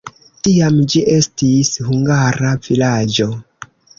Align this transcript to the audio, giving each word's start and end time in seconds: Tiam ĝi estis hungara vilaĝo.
Tiam 0.45 0.79
ĝi 0.93 1.01
estis 1.15 1.71
hungara 1.89 2.57
vilaĝo. 2.69 3.31